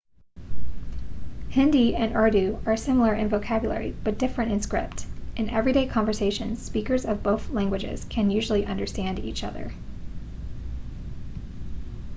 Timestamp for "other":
9.43-9.71